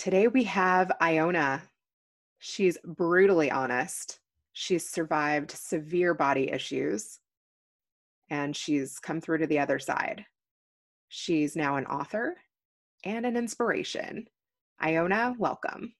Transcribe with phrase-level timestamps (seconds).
[0.00, 1.60] Today we have Iona.
[2.38, 4.18] She's brutally honest.
[4.54, 7.18] She's survived severe body issues
[8.30, 10.24] and she's come through to the other side.
[11.08, 12.34] She's now an author
[13.04, 14.26] and an inspiration.
[14.82, 15.92] Iona, welcome.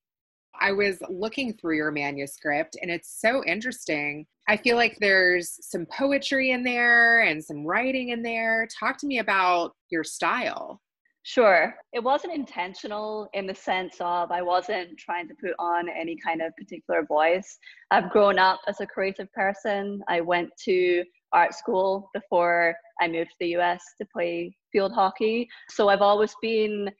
[0.59, 4.25] I was looking through your manuscript and it's so interesting.
[4.49, 8.67] I feel like there's some poetry in there and some writing in there.
[8.79, 10.81] Talk to me about your style.
[11.23, 11.75] Sure.
[11.93, 16.41] It wasn't intentional in the sense of I wasn't trying to put on any kind
[16.41, 17.59] of particular voice.
[17.91, 20.03] I've grown up as a creative person.
[20.09, 25.49] I went to art school before I moved to the US to play field hockey.
[25.69, 26.91] So I've always been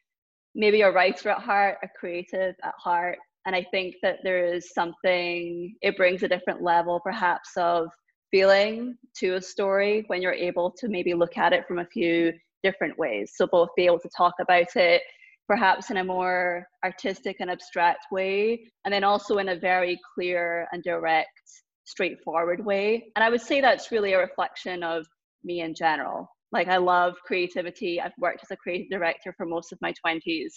[0.55, 3.19] maybe a writer at heart, a creative at heart.
[3.47, 7.89] And I think that there is something, it brings a different level perhaps of
[8.31, 12.33] feeling to a story when you're able to maybe look at it from a few
[12.63, 13.33] different ways.
[13.35, 15.03] So both be able to talk about it
[15.51, 20.69] perhaps in a more artistic and abstract way, and then also in a very clear
[20.71, 21.43] and direct,
[21.87, 23.11] straightforward way.
[23.17, 25.05] And I would say that's really a reflection of
[25.43, 26.29] me in general.
[26.53, 28.01] Like I love creativity.
[28.01, 30.53] I've worked as a creative director for most of my 20s.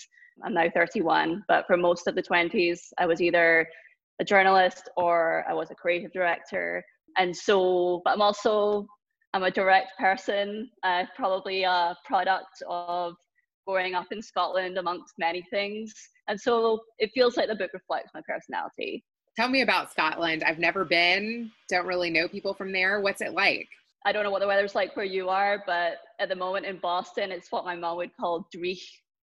[0.46, 3.68] I'm now 31, but for most of the 20s, I was either
[4.22, 6.84] a journalist or I was a creative director.
[7.18, 8.86] And so, but I'm also
[9.34, 13.16] I'm a direct person, uh, probably a product of
[13.66, 15.94] growing up in Scotland amongst many things.
[16.28, 19.03] And so it feels like the book reflects my personality.
[19.36, 20.44] Tell me about Scotland.
[20.44, 23.02] I've never been, don't really know people from there.
[23.02, 23.68] What's it like?
[24.06, 26.78] I don't know what the weather's like where you are, but at the moment in
[26.78, 28.84] Boston, it's what my mom would call dreich,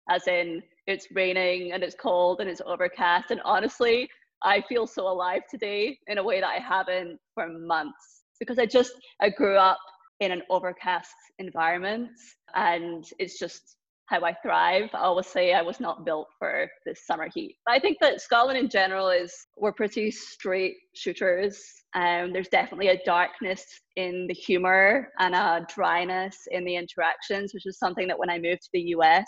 [0.09, 3.29] as in it's raining and it's cold and it's overcast.
[3.29, 4.09] And honestly,
[4.41, 8.65] I feel so alive today in a way that I haven't for months because I
[8.65, 9.77] just, I grew up
[10.19, 12.09] in an overcast environment
[12.55, 13.77] and it's just
[14.09, 14.89] how I thrive.
[14.93, 17.55] I always say I was not built for this summer heat.
[17.67, 21.61] I think that Scotland in general is we're pretty straight shooters.
[21.93, 23.63] Um, there's definitely a darkness
[23.97, 28.39] in the humor and a dryness in the interactions, which is something that when I
[28.39, 29.27] moved to the US,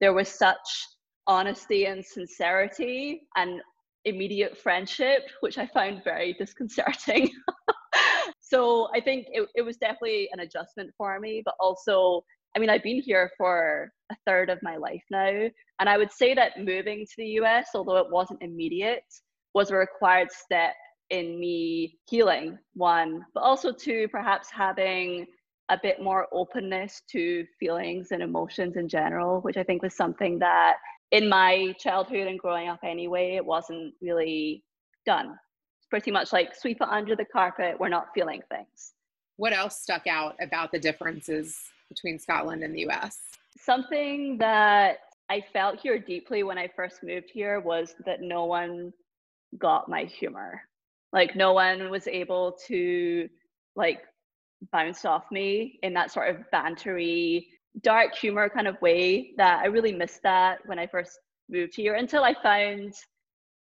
[0.00, 0.58] there was such
[1.28, 3.60] honesty and sincerity and
[4.04, 7.30] immediate friendship, which I found very disconcerting.
[8.48, 12.24] so I think it, it was definitely an adjustment for me, but also,
[12.56, 15.48] I mean, I've been here for a third of my life now.
[15.80, 19.04] And I would say that moving to the US, although it wasn't immediate,
[19.54, 20.74] was a required step
[21.10, 25.26] in me healing, one, but also two, perhaps having
[25.70, 30.38] a bit more openness to feelings and emotions in general, which I think was something
[30.38, 30.76] that
[31.10, 34.64] in my childhood and growing up anyway, it wasn't really
[35.04, 35.36] done
[35.90, 37.78] pretty much like sweep it under the carpet.
[37.78, 38.92] We're not feeling things.
[39.36, 41.56] What else stuck out about the differences
[41.88, 43.18] between Scotland and the US?
[43.56, 44.98] Something that
[45.30, 48.92] I felt here deeply when I first moved here was that no one
[49.58, 50.62] got my humor.
[51.12, 53.28] Like no one was able to
[53.76, 54.00] like
[54.72, 57.46] bounce off me in that sort of bantery,
[57.82, 61.18] dark humor kind of way that I really missed that when I first
[61.48, 62.94] moved here until I found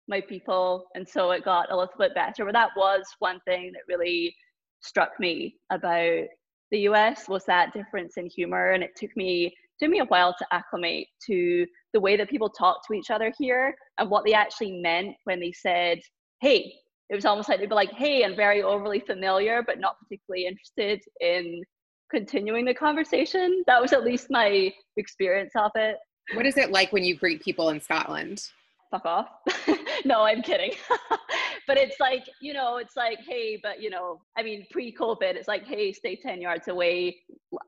[0.09, 2.45] my people and so it got a little bit better.
[2.45, 4.35] But that was one thing that really
[4.81, 6.25] struck me about
[6.71, 10.35] the us was that difference in humor and it took me took me a while
[10.39, 14.33] to acclimate to the way that people talk to each other here and what they
[14.33, 15.99] actually meant when they said
[16.41, 16.73] hey
[17.09, 20.47] it was almost like they'd be like hey and very overly familiar but not particularly
[20.47, 21.63] interested in
[22.11, 23.63] continuing the conversation.
[23.67, 25.97] That was at least my experience of it.
[26.35, 28.43] What is it like when you greet people in scotland?
[28.91, 29.29] Fuck off.
[30.15, 30.73] no, I'm kidding.
[31.67, 35.49] but it's like, you know, it's like, hey, but you know, I mean, pre-COVID, it's
[35.49, 37.17] like, hey, stay 10 yards away.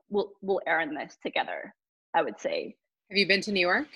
[0.09, 1.73] We'll we'll earn this together,
[2.13, 2.75] I would say.
[3.09, 3.87] Have you been to New York?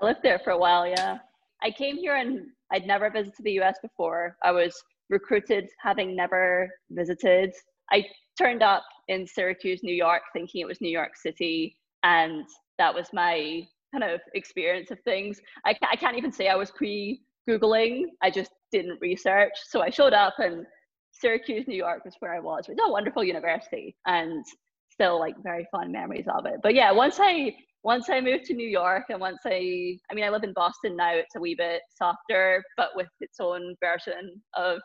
[0.00, 1.18] I lived there for a while, yeah.
[1.62, 4.36] I came here and I'd never visited the US before.
[4.42, 4.74] I was
[5.10, 7.52] recruited having never visited.
[7.92, 8.06] I
[8.38, 11.76] turned up in Syracuse, New York, thinking it was New York City.
[12.02, 12.46] And
[12.78, 15.40] that was my kind of experience of things.
[15.66, 19.52] I, I can't even say I was pre Googling, I just didn't research.
[19.68, 20.66] So I showed up and
[21.12, 22.66] Syracuse, New York was where I was.
[22.68, 24.44] It's a wonderful university and
[24.90, 26.60] still like very fond memories of it.
[26.62, 30.24] But yeah, once I once I moved to New York and once I, I mean,
[30.24, 34.42] I live in Boston now, it's a wee bit softer, but with its own version
[34.54, 34.80] of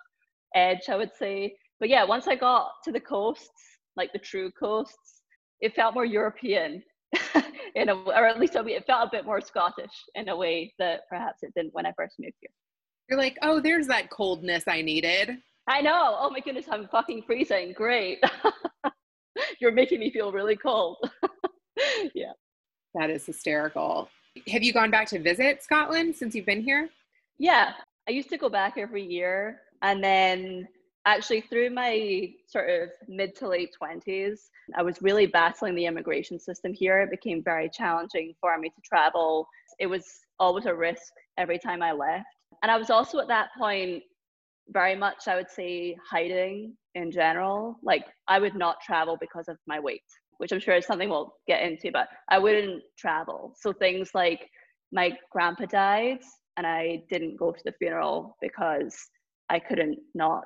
[0.56, 1.54] edge, I would say.
[1.80, 3.50] But yeah, once I got to the coasts,
[3.98, 5.24] like the true coasts,
[5.60, 6.82] it felt more European
[7.76, 11.02] in a, or at least it felt a bit more Scottish in a way that
[11.10, 12.50] perhaps it didn't when I first moved here.
[13.10, 15.38] You're like, oh, there's that coldness I needed.
[15.68, 16.16] I know.
[16.20, 17.74] Oh my goodness, I'm fucking freezing.
[17.74, 18.24] Great.
[19.60, 20.98] You're making me feel really cold.
[22.16, 22.32] yeah.
[22.94, 24.10] That is hysterical.
[24.48, 26.90] Have you gone back to visit Scotland since you've been here?
[27.38, 27.74] Yeah.
[28.08, 29.62] I used to go back every year.
[29.82, 30.68] And then
[31.06, 34.40] actually, through my sort of mid to late 20s,
[34.76, 37.02] I was really battling the immigration system here.
[37.02, 39.48] It became very challenging for me to travel.
[39.80, 40.06] It was
[40.40, 42.26] always a risk every time I left.
[42.64, 44.04] And I was also at that point
[44.70, 47.78] very much, I would say, hiding in general.
[47.84, 50.02] Like, I would not travel because of my weight,
[50.38, 53.54] which I'm sure is something we'll get into, but I wouldn't travel.
[53.60, 54.50] So, things like
[54.92, 56.20] my grandpa died,
[56.58, 58.98] and I didn't go to the funeral because
[59.50, 60.44] I couldn't not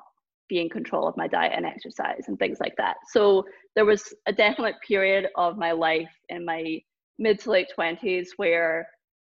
[0.50, 2.96] be in control of my diet and exercise and things like that.
[3.12, 3.44] So,
[3.74, 6.80] there was a definite period of my life in my
[7.18, 8.86] mid to late 20s where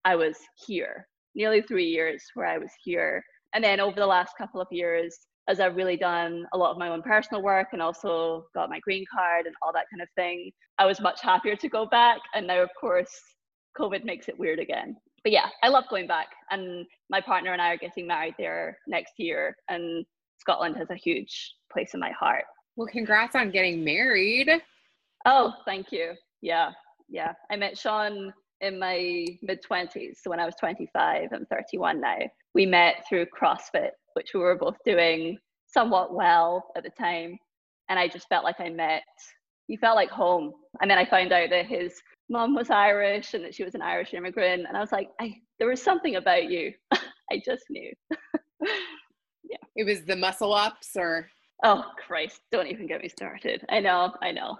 [0.05, 3.23] I was here, nearly three years where I was here
[3.53, 5.17] and then over the last couple of years,
[5.47, 8.79] as I've really done a lot of my own personal work and also got my
[8.79, 12.19] green card and all that kind of thing, I was much happier to go back.
[12.35, 13.09] And now, of course,
[13.79, 14.95] COVID makes it weird again.
[15.23, 16.27] But yeah, I love going back.
[16.51, 19.55] And my partner and I are getting married there next year.
[19.69, 20.05] And
[20.39, 22.45] Scotland has a huge place in my heart.
[22.75, 24.49] Well, congrats on getting married.
[25.25, 26.13] Oh, thank you.
[26.41, 26.71] Yeah,
[27.09, 27.33] yeah.
[27.51, 28.31] I met Sean
[28.61, 30.17] in my mid 20s.
[30.21, 32.17] So when I was 25, I'm 31 now.
[32.53, 35.37] We met through CrossFit, which we were both doing
[35.67, 37.37] somewhat well at the time.
[37.89, 39.03] And I just felt like I met,
[39.67, 40.53] he felt like home.
[40.81, 41.93] And then I found out that his
[42.29, 44.65] mom was Irish and that she was an Irish immigrant.
[44.67, 46.73] And I was like, I, there was something about you.
[47.31, 47.91] I just knew.
[49.49, 49.57] yeah.
[49.75, 51.29] It was the muscle ups or?
[51.63, 52.41] Oh, Christ.
[52.51, 53.65] Don't even get me started.
[53.69, 54.13] I know.
[54.21, 54.57] I know.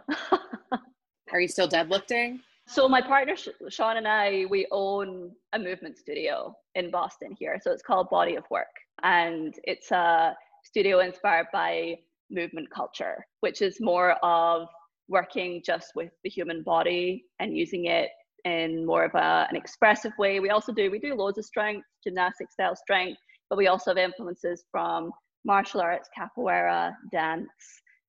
[1.31, 2.39] Are you still deadlifting?
[2.69, 3.35] So my partner
[3.69, 7.57] Sean and I, we own a movement studio in Boston here.
[7.61, 8.67] So it's called Body of Work,
[9.03, 10.35] and it's a
[10.65, 11.95] studio inspired by
[12.29, 14.67] movement culture, which is more of
[15.07, 18.09] working just with the human body and using it
[18.43, 20.41] in more of a, an expressive way.
[20.41, 23.19] We also do we do loads of strength, gymnastic style strength,
[23.49, 25.11] but we also have influences from
[25.45, 27.49] martial arts, capoeira, dance,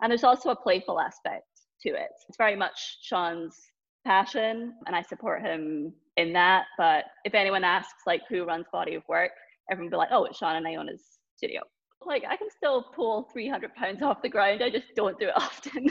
[0.01, 1.45] and there's also a playful aspect
[1.83, 2.11] to it.
[2.29, 3.57] It's very much Sean's
[4.05, 6.67] passion and I support him in that.
[6.77, 9.33] But if anyone asks like who runs body of work,
[9.71, 11.03] everyone will be like, oh, it's Sean and Iona's
[11.37, 11.61] studio.
[12.05, 14.63] Like I can still pull 300 pounds off the ground.
[14.63, 15.89] I just don't do it often.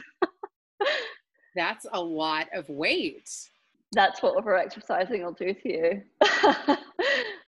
[1.56, 3.30] That's a lot of weight.
[3.94, 6.02] That's what over exercising will do to you.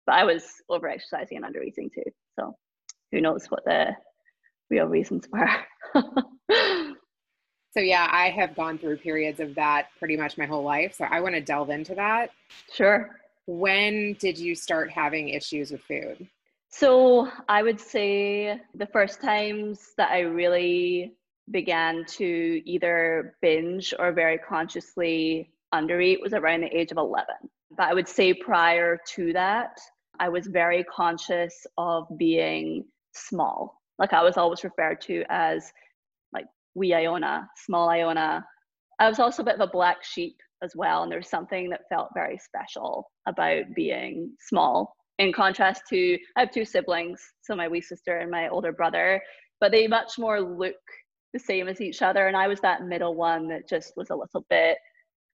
[0.05, 2.09] but I was over exercising and under eating too.
[2.39, 2.55] So
[3.11, 3.95] who knows what the
[4.69, 5.49] real reasons were.
[7.73, 10.95] So yeah, I have gone through periods of that pretty much my whole life.
[10.95, 12.31] So I want to delve into that.
[12.73, 13.09] Sure.
[13.47, 16.27] When did you start having issues with food?
[16.69, 21.13] So I would say the first times that I really
[21.49, 27.25] began to either binge or very consciously undereat was around the age of 11.
[27.77, 29.77] But I would say prior to that,
[30.19, 33.81] I was very conscious of being small.
[33.97, 35.71] Like I was always referred to as
[36.33, 36.45] like
[36.75, 38.45] wee Iona, small Iona.
[38.99, 41.89] I was also a bit of a black sheep as well, and there's something that
[41.89, 44.93] felt very special about being small.
[45.17, 49.21] In contrast to, I have two siblings, so my wee sister and my older brother,
[49.59, 50.75] but they much more look
[51.33, 52.27] the same as each other.
[52.27, 54.77] And I was that middle one that just was a little bit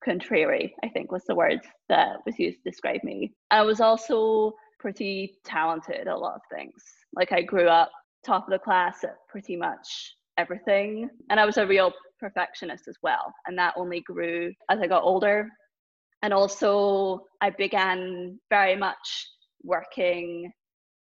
[0.03, 3.33] contrary, I think was the word that was used to describe me.
[3.51, 6.83] I was also pretty talented at a lot of things.
[7.13, 7.91] Like I grew up
[8.25, 11.09] top of the class at pretty much everything.
[11.29, 13.33] And I was a real perfectionist as well.
[13.45, 15.49] And that only grew as I got older.
[16.23, 19.27] And also, I began very much
[19.63, 20.51] working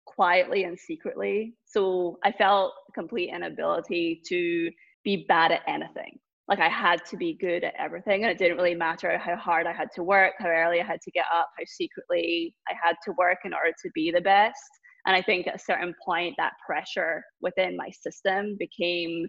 [0.06, 1.56] quietly and secretly.
[1.66, 4.72] So I felt complete inability to
[5.04, 6.20] be bad at anything.
[6.48, 9.66] Like I had to be good at everything, and it didn't really matter how hard
[9.66, 12.96] I had to work, how early I had to get up, how secretly I had
[13.06, 14.62] to work in order to be the best.
[15.08, 19.28] And I think at a certain point, that pressure within my system became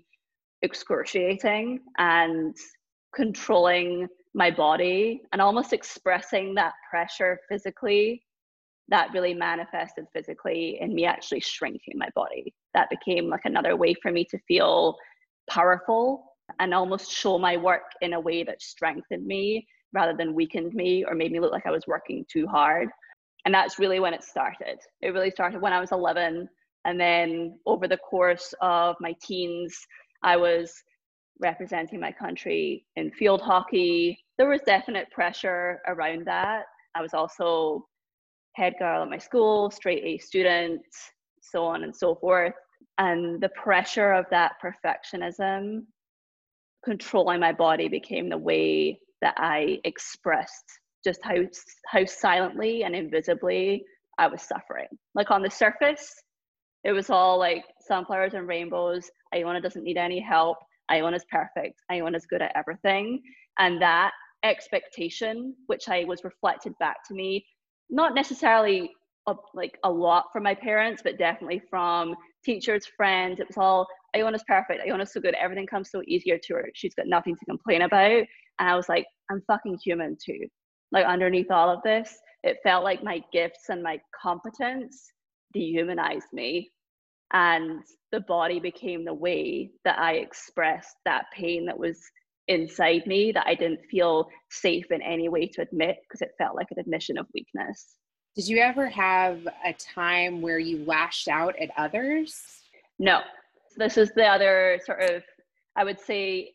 [0.62, 2.54] excruciating and
[3.14, 8.22] controlling my body and almost expressing that pressure physically
[8.88, 12.54] that really manifested physically in me actually shrinking my body.
[12.74, 14.96] That became like another way for me to feel
[15.50, 16.24] powerful
[16.60, 21.04] and almost show my work in a way that strengthened me rather than weakened me
[21.04, 22.88] or made me look like I was working too hard.
[23.44, 24.78] And that's really when it started.
[25.00, 26.48] It really started when I was 11.
[26.84, 29.76] And then over the course of my teens,
[30.22, 30.72] I was
[31.40, 34.18] representing my country in field hockey.
[34.38, 36.64] There was definite pressure around that.
[36.94, 37.86] I was also
[38.54, 40.82] head girl at my school, straight A student,
[41.40, 42.54] so on and so forth.
[42.98, 45.82] And the pressure of that perfectionism
[46.84, 50.64] controlling my body became the way that I expressed
[51.04, 51.36] just how
[51.86, 53.84] how silently and invisibly
[54.18, 54.88] I was suffering.
[55.14, 56.12] Like on the surface,
[56.84, 59.10] it was all like sunflowers and rainbows.
[59.34, 60.58] Iona doesn't need any help.
[60.88, 61.80] Iona's perfect.
[61.90, 63.20] Iona's good at everything.
[63.58, 64.12] And that
[64.44, 67.44] expectation, which I was reflected back to me,
[67.90, 68.90] not necessarily
[69.54, 72.14] like a lot from my parents, but definitely from
[72.44, 73.40] teachers, friends.
[73.40, 74.82] It was all Iona's perfect.
[74.86, 75.34] Iona's so good.
[75.34, 76.68] Everything comes so easier to her.
[76.74, 78.10] She's got nothing to complain about.
[78.10, 78.26] And
[78.58, 80.46] I was like, I'm fucking human too.
[80.92, 85.10] Like underneath all of this, it felt like my gifts and my competence
[85.52, 86.70] dehumanized me.
[87.32, 87.80] And
[88.12, 92.00] the body became the way that I expressed that pain that was
[92.48, 96.54] inside me that I didn't feel safe in any way to admit because it felt
[96.54, 97.96] like an admission of weakness.
[98.36, 102.38] Did you ever have a time where you lashed out at others?
[102.98, 103.20] No.
[103.78, 105.22] This is the other sort of,
[105.74, 106.52] I would say,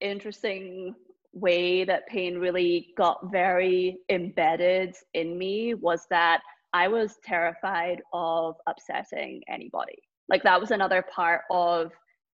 [0.00, 0.94] interesting
[1.34, 6.40] way that pain really got very embedded in me was that
[6.72, 9.98] I was terrified of upsetting anybody.
[10.30, 11.92] Like that was another part of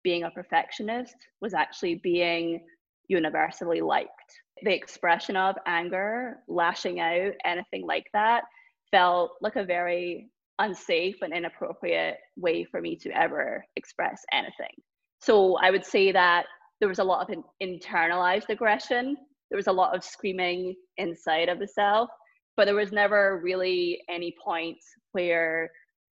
[0.02, 2.64] being a perfectionist was actually being
[3.08, 4.40] universally liked.
[4.62, 8.44] The expression of anger, lashing out, anything like that
[8.90, 14.74] felt like a very unsafe and inappropriate way for me to ever express anything.
[15.20, 16.46] So I would say that
[16.80, 19.16] there was a lot of internalized aggression.
[19.50, 22.08] There was a lot of screaming inside of the self,
[22.56, 24.78] but there was never really any point
[25.12, 25.70] where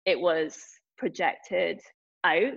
[0.06, 0.58] it was
[0.98, 1.80] projected
[2.24, 2.54] out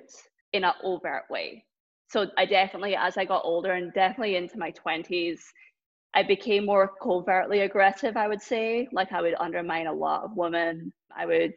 [0.52, 1.64] in an overt way.
[2.08, 5.40] So I definitely, as I got older and definitely into my 20s,
[6.14, 8.88] I became more covertly aggressive, I would say.
[8.92, 10.92] Like I would undermine a lot of women.
[11.16, 11.54] I would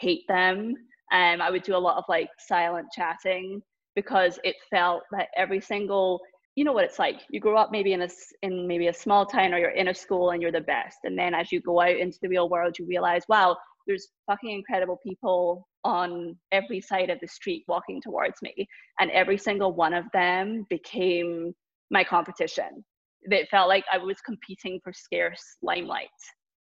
[0.00, 0.74] hate them.
[1.12, 3.62] Um, I would do a lot of like silent chatting
[3.94, 6.20] because it felt that every single
[6.54, 8.08] you know what it's like you grow up maybe in a
[8.42, 11.16] in maybe a small town or you're in a school and you're the best and
[11.16, 13.56] then as you go out into the real world you realize wow
[13.86, 18.66] there's fucking incredible people on every side of the street walking towards me
[18.98, 21.52] and every single one of them became
[21.92, 22.84] my competition
[23.22, 26.08] it felt like I was competing for scarce limelight.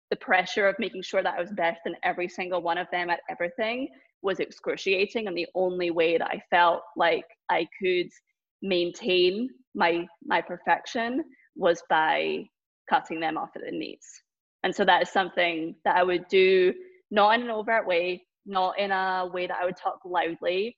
[0.09, 3.09] The pressure of making sure that I was best in every single one of them
[3.09, 3.89] at everything
[4.21, 5.27] was excruciating.
[5.27, 8.09] And the only way that I felt like I could
[8.61, 11.23] maintain my my perfection
[11.55, 12.43] was by
[12.89, 14.05] cutting them off at the knees.
[14.63, 16.73] And so that is something that I would do
[17.11, 20.75] not in an overt way, not in a way that I would talk loudly.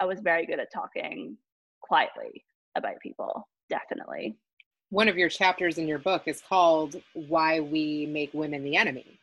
[0.00, 1.36] I was very good at talking
[1.80, 2.44] quietly
[2.76, 4.36] about people, definitely
[4.94, 9.18] one of your chapters in your book is called Why We Make Women the Enemy.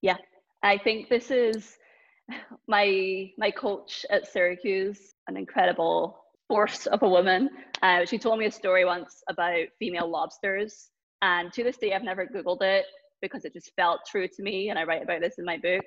[0.00, 0.16] Yeah,
[0.64, 1.78] I think this is
[2.66, 7.50] my my coach at Syracuse, an incredible force of a woman.
[7.82, 10.90] Uh, she told me a story once about female lobsters,
[11.22, 12.86] and to this day, I've never Googled it
[13.20, 15.84] because it just felt true to me, and I write about this in my book.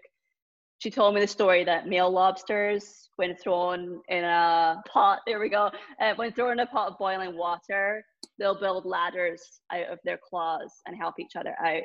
[0.80, 5.50] She told me the story that male lobsters, when thrown in a pot, there we
[5.50, 8.04] go, uh, when thrown in a pot of boiling water,
[8.38, 9.42] they'll build ladders
[9.72, 11.84] out of their claws and help each other out.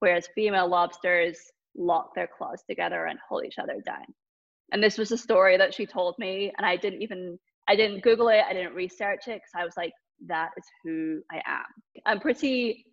[0.00, 1.38] Whereas female lobsters
[1.76, 4.04] lock their claws together and hold each other down.
[4.72, 8.02] And this was a story that she told me, and I didn't even I didn't
[8.02, 9.92] Google it, I didn't research it because I was like,
[10.26, 11.64] that is who I am.
[12.06, 12.84] I'm pretty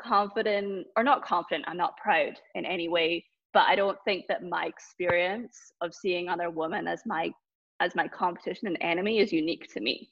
[0.00, 4.42] confident, or not confident, I'm not proud in any way, but I don't think that
[4.42, 7.32] my experience of seeing other women as my
[7.80, 10.10] as my competition and enemy is unique to me.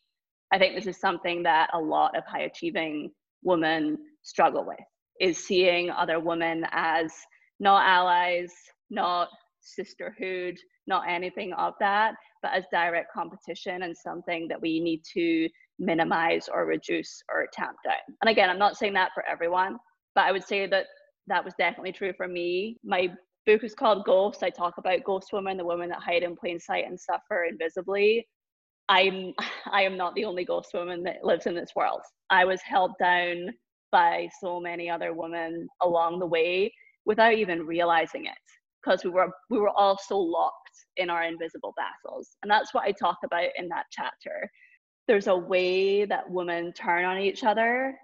[0.52, 3.10] I think this is something that a lot of high achieving
[3.42, 4.78] women struggle with
[5.20, 7.12] is seeing other women as
[7.60, 8.52] not allies,
[8.90, 9.28] not
[9.60, 15.48] sisterhood, not anything of that, but as direct competition and something that we need to
[15.78, 18.16] minimize or reduce or tamp down.
[18.20, 19.78] And again, I'm not saying that for everyone,
[20.14, 20.86] but I would say that
[21.28, 22.76] that was definitely true for me.
[22.84, 23.08] My
[23.46, 24.42] book is called Ghosts.
[24.42, 28.26] I talk about ghost women, the women that hide in plain sight and suffer invisibly.
[28.88, 29.32] I'm
[29.72, 32.00] I am not the only ghost woman that lives in this world.
[32.30, 33.50] I was held down
[33.92, 36.72] by so many other women along the way
[37.04, 38.32] without even realizing it
[38.82, 40.56] because we were we were all so locked
[40.96, 44.50] in our invisible battles and that's what i talk about in that chapter
[45.08, 47.94] there's a way that women turn on each other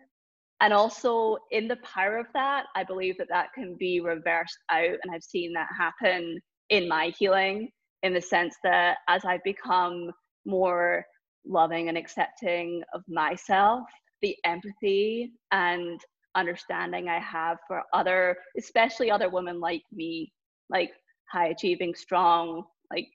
[0.60, 4.96] and also in the power of that i believe that that can be reversed out
[5.02, 6.38] and i've seen that happen
[6.70, 7.68] in my healing
[8.02, 10.10] in the sense that as i've become
[10.46, 11.04] more
[11.46, 13.82] loving and accepting of myself
[14.22, 16.00] the empathy and
[16.34, 20.30] understanding i have for other especially other women like me
[20.70, 20.90] like
[21.30, 22.62] high achieving strong
[22.92, 23.06] like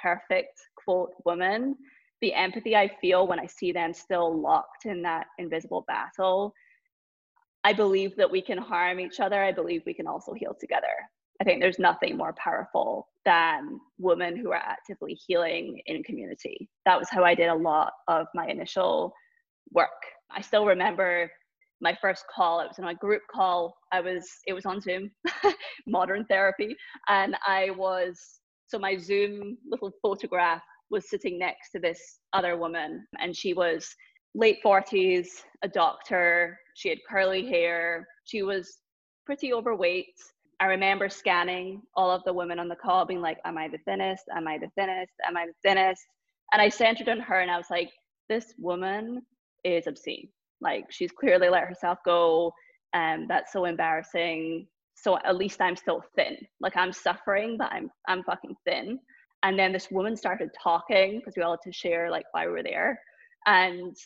[0.00, 1.74] perfect quote women
[2.20, 6.52] the empathy i feel when i see them still locked in that invisible battle
[7.64, 9.42] I believe that we can harm each other.
[9.42, 10.86] I believe we can also heal together.
[11.40, 16.68] I think there's nothing more powerful than women who are actively healing in community.
[16.84, 19.12] That was how I did a lot of my initial
[19.72, 19.88] work.
[20.30, 21.30] I still remember
[21.80, 22.60] my first call.
[22.60, 23.76] It was in a group call.
[23.92, 25.10] I was it was on Zoom,
[25.86, 26.76] modern therapy,
[27.08, 33.06] and I was so my Zoom little photograph was sitting next to this other woman,
[33.20, 33.94] and she was
[34.34, 35.28] late 40s,
[35.62, 36.58] a doctor.
[36.74, 38.06] She had curly hair.
[38.24, 38.78] She was
[39.26, 40.14] pretty overweight.
[40.60, 43.78] I remember scanning all of the women on the call, being like, Am I the
[43.86, 44.24] thinnest?
[44.34, 45.12] Am I the thinnest?
[45.26, 46.02] Am I the thinnest?
[46.52, 47.90] And I centered on her and I was like,
[48.28, 49.22] This woman
[49.64, 50.28] is obscene.
[50.60, 52.52] Like, she's clearly let herself go.
[52.92, 54.66] And um, that's so embarrassing.
[54.94, 56.36] So at least I'm still thin.
[56.60, 58.98] Like, I'm suffering, but I'm, I'm fucking thin.
[59.44, 62.52] And then this woman started talking because we all had to share, like, why we
[62.52, 62.98] were there.
[63.46, 63.96] And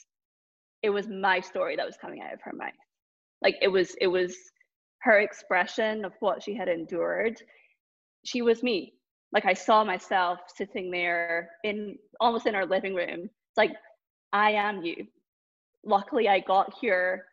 [0.83, 2.73] it was my story that was coming out of her mouth.
[3.43, 4.37] Like it was it was
[5.03, 7.41] her expression of what she had endured.
[8.25, 8.95] She was me.
[9.33, 13.25] Like i saw myself sitting there in almost in our living room.
[13.25, 13.73] It's like
[14.33, 15.07] i am you.
[15.85, 17.25] Luckily i got here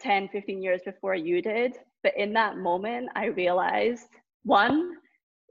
[0.00, 4.08] 10 15 years before you did but in that moment i realized
[4.44, 4.92] one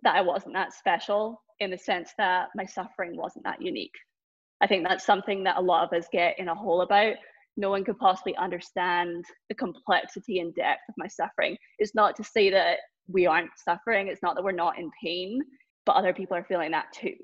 [0.01, 3.93] that i wasn't that special in the sense that my suffering wasn't that unique
[4.61, 7.15] I think that's something that a lot of us get in a hole about.
[7.57, 11.57] No one could possibly understand the complexity and depth of my suffering.
[11.77, 15.41] It's not to say that we aren't suffering, it's not that we're not in pain,
[15.85, 17.15] but other people are feeling that too.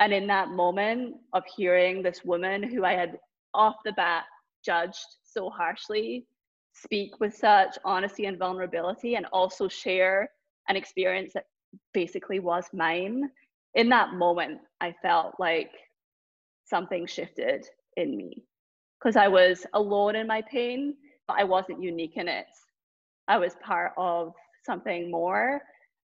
[0.00, 3.18] And in that moment of hearing this woman who I had
[3.54, 4.24] off the bat
[4.64, 6.26] judged so harshly
[6.74, 10.28] speak with such honesty and vulnerability and also share
[10.68, 11.44] an experience that
[11.92, 13.30] basically was mine,
[13.74, 15.70] in that moment, I felt like
[16.64, 18.44] something shifted in me
[19.00, 20.94] because I was alone in my pain,
[21.26, 22.46] but I wasn't unique in it.
[23.28, 24.32] I was part of
[24.64, 25.60] something more.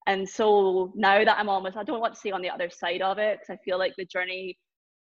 [0.07, 3.03] And so now that I'm almost, I don't want to say on the other side
[3.03, 4.57] of it because I feel like the journey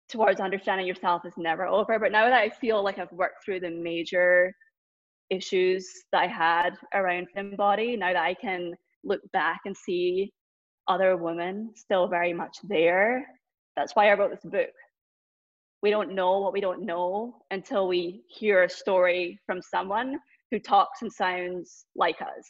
[0.09, 1.97] towards understanding yourself is never over.
[1.99, 4.53] But now that I feel like I've worked through the major
[5.29, 10.33] issues that I had around thin body, now that I can look back and see
[10.87, 13.25] other women still very much there,
[13.75, 14.69] that's why I wrote this book
[15.81, 20.19] we don't know what we don't know until we hear a story from someone
[20.51, 22.47] who talks and sounds like us.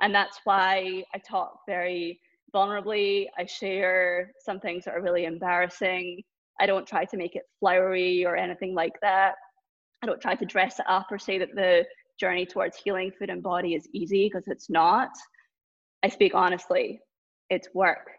[0.00, 2.20] And that's why I talk very
[2.54, 3.26] vulnerably.
[3.38, 6.22] I share some things that are really embarrassing.
[6.60, 9.34] I don't try to make it flowery or anything like that.
[10.02, 11.84] I don't try to dress it up or say that the
[12.18, 15.10] journey towards healing food and body is easy because it's not.
[16.02, 17.00] I speak honestly,
[17.50, 18.10] it's work,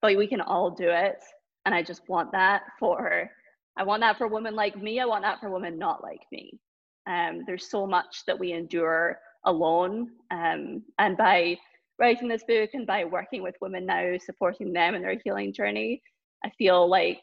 [0.00, 1.22] but we can all do it.
[1.64, 3.30] And I just want that for
[3.76, 5.00] I want that for women like me.
[5.00, 6.58] I want that for women not like me.
[7.06, 10.10] Um, there's so much that we endure alone.
[10.30, 11.58] Um, and by
[11.98, 16.02] writing this book and by working with women now, supporting them in their healing journey,
[16.44, 17.22] I feel like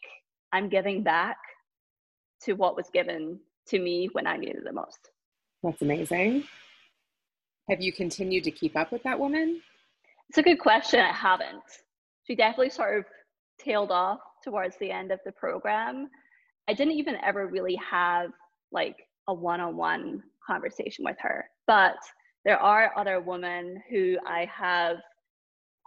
[0.52, 1.38] I'm giving back
[2.44, 5.10] to what was given to me when I needed it the most.
[5.62, 6.46] That's amazing.
[7.70, 9.62] Have you continued to keep up with that woman?
[10.30, 11.00] It's a good question.
[11.00, 11.64] I haven't.
[12.24, 13.06] She definitely sort of
[13.60, 16.10] tailed off towards the end of the program.
[16.70, 18.30] I didn't even ever really have
[18.72, 18.96] like
[19.28, 21.46] a one-on-one conversation with her.
[21.66, 21.98] But
[22.46, 24.98] there are other women who I have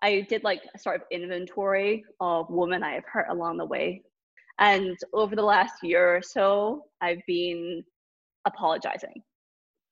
[0.02, 4.02] I did like a sort of inventory of women I have hurt along the way.
[4.58, 7.84] And over the last year or so, I've been
[8.44, 9.22] apologizing.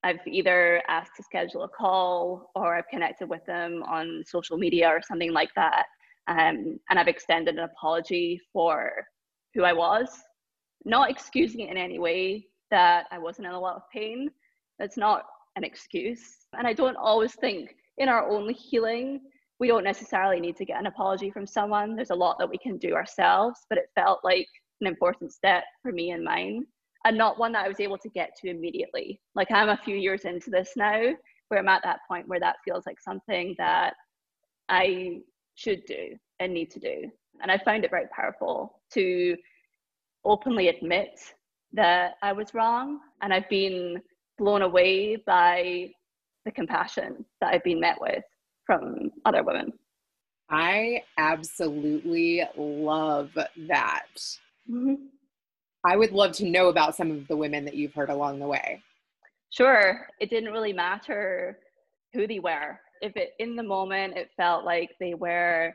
[0.03, 4.89] I've either asked to schedule a call or I've connected with them on social media
[4.89, 5.85] or something like that.
[6.27, 8.91] Um, and I've extended an apology for
[9.55, 10.09] who I was
[10.85, 14.31] not excusing it in any way that I wasn't in a lot of pain.
[14.79, 15.25] That's not
[15.57, 16.47] an excuse.
[16.57, 19.21] And I don't always think in our own healing,
[19.59, 21.95] we don't necessarily need to get an apology from someone.
[21.95, 24.49] There's a lot that we can do ourselves, but it felt like
[24.81, 26.65] an important step for me and mine,
[27.05, 29.21] and not one that I was able to get to immediately.
[29.35, 31.03] Like I'm a few years into this now,
[31.49, 33.95] where I'm at that point where that feels like something that
[34.71, 35.21] I
[35.57, 37.11] should do and need to do.
[37.43, 39.37] And I found it very powerful to
[40.25, 41.21] openly admit
[41.73, 43.01] that I was wrong.
[43.23, 44.03] And I've been
[44.39, 45.91] blown away by
[46.45, 48.25] the compassion that I've been met with
[48.65, 49.73] from other women.
[50.51, 53.31] I absolutely love
[53.69, 54.07] that.
[54.69, 54.95] Mm-hmm.
[55.85, 58.47] I would love to know about some of the women that you've heard along the
[58.47, 58.83] way.
[59.51, 60.07] Sure.
[60.21, 61.59] It didn't really matter
[62.13, 62.79] who they were.
[63.01, 65.75] If it in the moment it felt like they were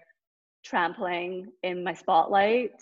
[0.64, 2.74] trampling in my spotlight,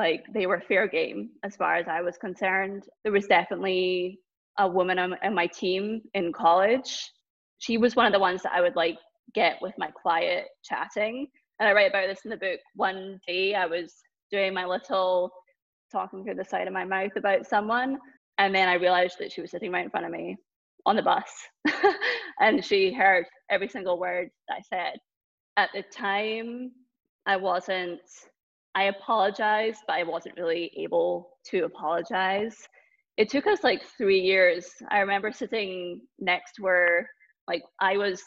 [0.00, 2.84] like they were fair game as far as I was concerned.
[3.02, 4.18] There was definitely
[4.58, 7.12] a woman on, my team in college.
[7.58, 8.96] She was one of the ones that I would like
[9.34, 11.26] get with my quiet chatting.
[11.58, 12.60] And I write about this in the book.
[12.74, 13.94] One day I was
[14.30, 15.30] doing my little
[15.92, 17.98] talking through the side of my mouth about someone.
[18.38, 20.38] And then I realized that she was sitting right in front of me
[20.86, 21.30] on the bus.
[22.40, 24.94] and she heard every single word I said.
[25.58, 26.70] At the time,
[27.26, 28.00] I wasn't,
[28.74, 32.56] I apologized, but I wasn't really able to apologize.
[33.16, 34.68] It took us like three years.
[34.90, 37.08] I remember sitting next her,
[37.48, 38.22] like I was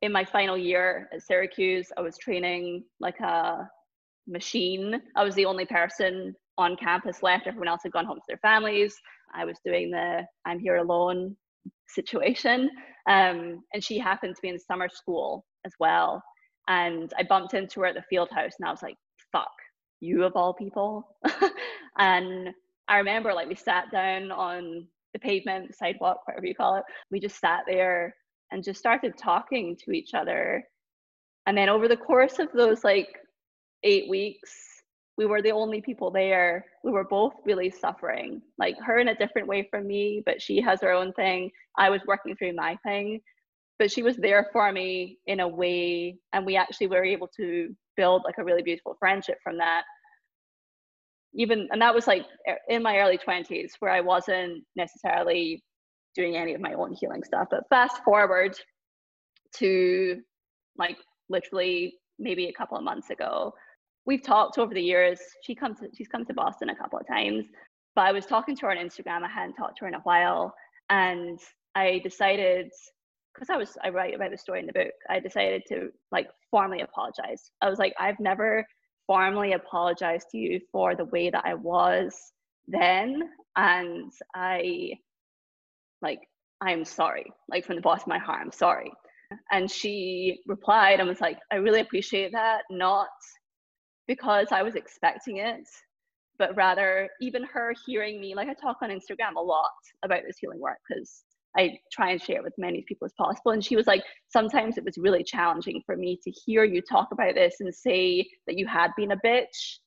[0.00, 3.68] in my final year at Syracuse, I was training like a
[4.26, 5.00] machine.
[5.16, 7.46] I was the only person on campus left.
[7.46, 8.94] Everyone else had gone home to their families.
[9.34, 11.36] I was doing the I'm here alone
[11.88, 12.68] situation.
[13.08, 16.22] Um, and she happened to be in summer school as well.
[16.68, 18.96] And I bumped into her at the field house and I was like,
[19.32, 19.50] fuck,
[20.02, 21.16] you of all people.
[21.98, 22.50] and
[22.88, 26.84] I remember like we sat down on the pavement, sidewalk, whatever you call it.
[27.10, 28.14] We just sat there
[28.50, 30.64] and just started talking to each other.
[31.46, 33.08] And then over the course of those like
[33.84, 34.50] eight weeks,
[35.18, 36.64] we were the only people there.
[36.82, 40.60] We were both really suffering, like her in a different way from me, but she
[40.60, 41.50] has her own thing.
[41.78, 43.20] I was working through my thing,
[43.78, 46.16] but she was there for me in a way.
[46.32, 49.82] And we actually were able to build like a really beautiful friendship from that.
[51.34, 52.26] Even, and that was like
[52.68, 55.62] in my early 20s where I wasn't necessarily
[56.14, 57.48] doing any of my own healing stuff.
[57.50, 58.56] But fast forward
[59.56, 60.20] to
[60.76, 63.54] like literally maybe a couple of months ago,
[64.04, 65.20] we've talked over the years.
[65.42, 67.46] She comes, to, she's come to Boston a couple of times,
[67.94, 69.22] but I was talking to her on Instagram.
[69.22, 70.54] I hadn't talked to her in a while,
[70.90, 71.38] and
[71.74, 72.70] I decided
[73.34, 74.92] because I was I write about the story in the book.
[75.08, 77.50] I decided to like formally apologize.
[77.60, 78.64] I was like, I've never
[79.06, 82.14] formally apologized to you for the way that I was
[82.68, 83.22] then,
[83.56, 84.92] and I
[86.02, 86.20] like
[86.60, 88.92] i'm sorry like from the bottom of my heart i'm sorry
[89.50, 93.08] and she replied and was like i really appreciate that not
[94.06, 95.66] because i was expecting it
[96.38, 99.70] but rather even her hearing me like i talk on instagram a lot
[100.04, 101.24] about this healing work because
[101.56, 104.78] i try and share it with many people as possible and she was like sometimes
[104.78, 108.58] it was really challenging for me to hear you talk about this and say that
[108.58, 109.78] you had been a bitch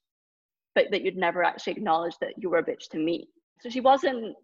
[0.74, 3.28] but that you'd never actually acknowledged that you were a bitch to me
[3.62, 4.36] so she wasn't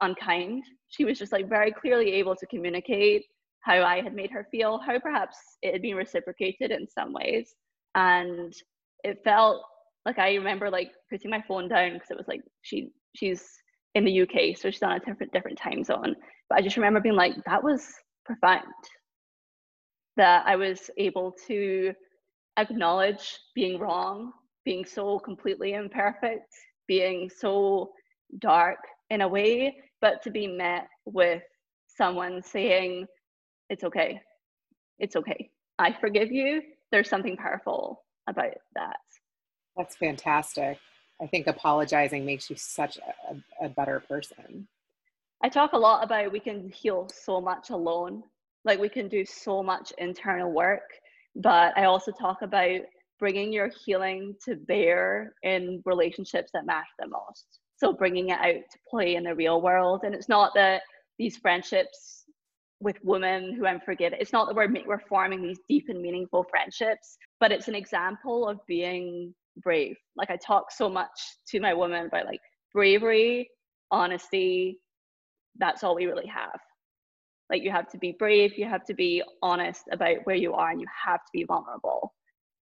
[0.00, 0.62] unkind.
[0.88, 3.24] She was just like very clearly able to communicate
[3.60, 7.54] how I had made her feel, how perhaps it had been reciprocated in some ways.
[7.94, 8.52] And
[9.04, 9.62] it felt
[10.06, 13.46] like I remember like putting my phone down because it was like she she's
[13.94, 16.14] in the UK, so she's on a different different time zone.
[16.48, 17.86] But I just remember being like, that was
[18.24, 18.64] profound.
[20.16, 21.92] That I was able to
[22.56, 24.32] acknowledge being wrong,
[24.64, 26.52] being so completely imperfect,
[26.86, 27.92] being so
[28.40, 28.78] dark
[29.10, 31.42] in a way but to be met with
[31.86, 33.06] someone saying,
[33.68, 34.20] it's okay,
[34.98, 38.96] it's okay, I forgive you, there's something powerful about that.
[39.76, 40.78] That's fantastic.
[41.20, 44.68] I think apologizing makes you such a, a better person.
[45.42, 48.22] I talk a lot about we can heal so much alone,
[48.64, 50.82] like we can do so much internal work,
[51.36, 52.80] but I also talk about
[53.18, 57.60] bringing your healing to bear in relationships that matter the most.
[57.76, 60.00] So bringing it out to play in the real world.
[60.04, 60.82] And it's not that
[61.18, 62.24] these friendships
[62.80, 66.44] with women who i'm forgetting it's not that we're, we're forming these deep and meaningful
[66.44, 71.10] friendships but it's an example of being brave like i talk so much
[71.46, 72.40] to my women about like
[72.72, 73.48] bravery
[73.90, 74.78] honesty
[75.58, 76.58] that's all we really have
[77.50, 80.70] like you have to be brave you have to be honest about where you are
[80.70, 82.14] and you have to be vulnerable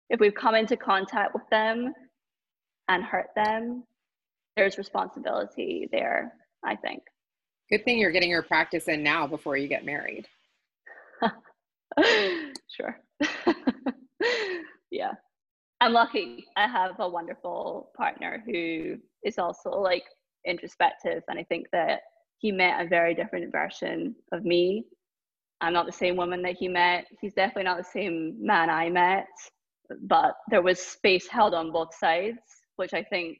[0.10, 1.94] if we've come into contact with them
[2.90, 3.84] and hurt them
[4.56, 7.04] there's responsibility there, I think.
[7.70, 10.28] Good thing you're getting your practice in now before you get married.
[12.70, 13.00] sure.
[14.92, 15.12] yeah.
[15.82, 16.46] I'm lucky.
[16.56, 20.04] I have a wonderful partner who is also like
[20.46, 21.24] introspective.
[21.28, 22.02] And I think that
[22.38, 24.86] he met a very different version of me.
[25.62, 27.06] I'm not the same woman that he met.
[27.22, 29.28] He's definitely not the same man I met.
[30.02, 32.40] But there was space held on both sides,
[32.76, 33.38] which I think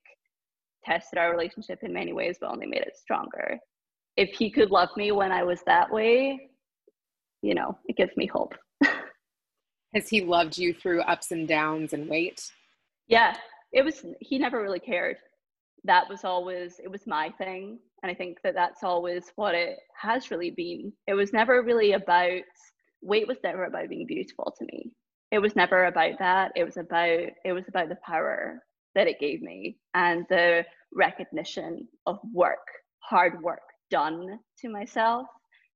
[0.84, 3.60] tested our relationship in many ways, but only made it stronger.
[4.18, 6.50] if he could love me when I was that way,
[7.42, 8.54] you know, it gives me hope.
[9.96, 12.52] Has he loved you through ups and downs and weight?
[13.08, 13.34] Yeah,
[13.72, 15.16] it was, he never really cared.
[15.86, 17.80] That was always, it was my thing.
[18.04, 20.92] And I think that that's always what it has really been.
[21.08, 22.42] It was never really about,
[23.02, 24.92] weight was never about being beautiful to me.
[25.32, 26.52] It was never about that.
[26.58, 28.60] It was about, it was about the power
[28.96, 32.68] that it gave me and the recognition of work,
[33.00, 35.28] hard work done to myself.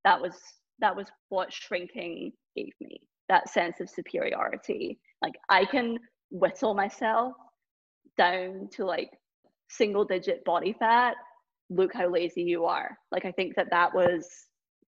[0.03, 0.33] That was,
[0.79, 2.99] that was what shrinking gave me
[3.29, 4.99] that sense of superiority.
[5.21, 5.97] Like I can
[6.31, 7.33] whittle myself
[8.17, 9.11] down to like
[9.69, 11.15] single digit body fat.
[11.69, 12.97] Look how lazy you are.
[13.11, 14.27] Like I think that that was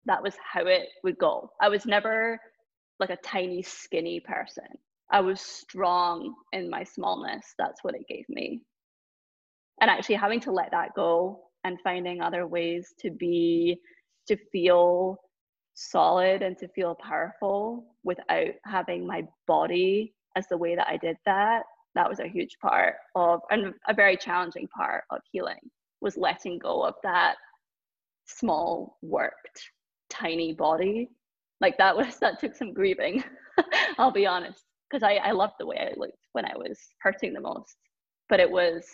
[0.07, 1.51] that was how it would go.
[1.61, 2.41] I was never
[2.99, 4.65] like a tiny skinny person.
[5.11, 7.55] I was strong in my smallness.
[7.59, 8.63] That's what it gave me.
[9.81, 13.79] And actually having to let that go and finding other ways to be
[14.27, 15.19] to feel
[15.75, 21.17] solid and to feel powerful without having my body as the way that I did
[21.27, 21.63] that.
[21.95, 25.59] That was a huge part of, and a very challenging part of healing
[26.01, 27.37] was letting go of that
[28.27, 29.71] small, worked,
[30.11, 31.09] tiny body.
[31.61, 33.23] Like that was, that took some grieving,
[33.99, 37.35] I'll be honest, because I, I loved the way I looked when I was hurting
[37.35, 37.77] the most.
[38.29, 38.87] But it was,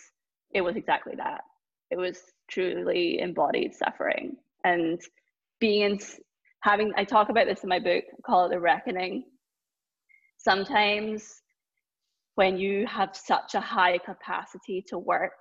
[0.53, 1.41] it was exactly that.
[1.91, 2.19] It was
[2.49, 4.99] truly embodied suffering and
[5.59, 5.99] being in
[6.61, 9.23] having i talk about this in my book call it the reckoning.
[10.37, 11.41] Sometimes
[12.35, 15.33] when you have such a high capacity to work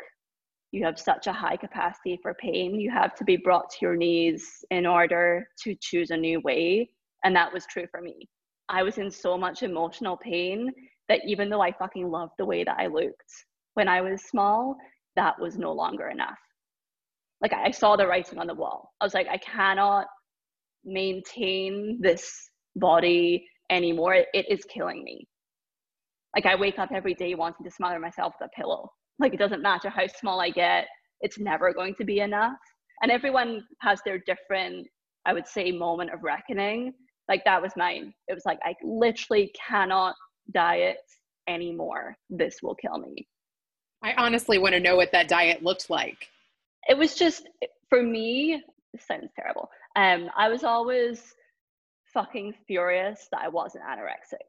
[0.73, 3.97] you have such a high capacity for pain you have to be brought to your
[3.97, 6.89] knees in order to choose a new way.
[7.25, 8.29] And that was true for me.
[8.69, 10.71] I was in so much emotional pain
[11.09, 13.33] that even though i fucking loved the way that i looked
[13.75, 14.77] when i was small
[15.17, 16.39] that was no longer enough.
[17.41, 18.93] Like i saw the writing on the wall.
[19.01, 20.07] I was like i cannot
[20.85, 24.14] maintain this body anymore.
[24.14, 25.27] It is killing me.
[26.35, 28.91] Like I wake up every day wanting to smother myself with a pillow.
[29.19, 30.87] Like it doesn't matter how small I get,
[31.21, 32.59] it's never going to be enough.
[33.03, 34.87] And everyone has their different,
[35.27, 36.93] I would say, moment of reckoning.
[37.29, 38.12] Like that was mine.
[38.29, 40.14] It was like I literally cannot
[40.53, 40.99] diet
[41.49, 42.17] anymore.
[42.31, 43.27] This will kill me.
[44.03, 46.29] I honestly want to know what that diet looked like.
[46.88, 47.49] It was just
[47.88, 48.62] for me,
[48.93, 49.69] this sounds terrible.
[49.99, 51.35] Um, I was always
[52.15, 54.47] fucking furious that I wasn't anorexic.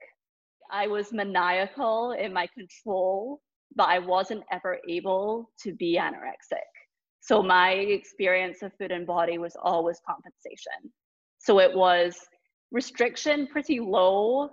[0.70, 3.42] I was maniacal in my control,
[3.76, 6.70] but I wasn't ever able to be anorexic.
[7.22, 10.92] So my experience of food and body was always compensation.
[11.40, 12.16] So it was
[12.72, 14.52] restriction pretty low,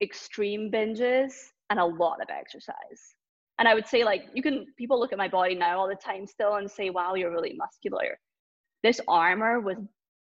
[0.00, 1.34] extreme binges,
[1.68, 3.02] and a lot of exercise.
[3.58, 5.94] And I would say, like, you can, people look at my body now all the
[5.94, 8.18] time still and say, wow, you're really muscular.
[8.82, 9.76] This armor was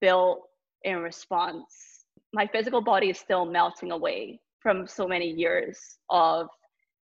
[0.07, 0.42] built
[0.85, 2.05] in response.
[2.33, 5.77] My physical body is still melting away from so many years
[6.11, 6.47] of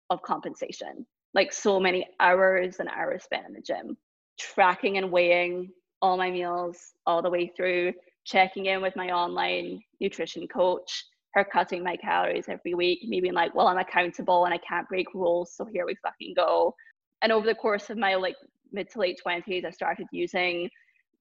[0.09, 1.05] of compensation,
[1.35, 3.99] like so many hours and hours spent in the gym,
[4.41, 5.69] tracking and weighing
[6.01, 7.93] all my meals all the way through,
[8.25, 11.05] checking in with my online nutrition coach,
[11.35, 14.89] her cutting my calories every week, me being like, well, I'm accountable and I can't
[14.89, 16.75] break rules, so here we fucking go.
[17.21, 18.37] And over the course of my like
[18.73, 20.71] mid to late 20s, I started using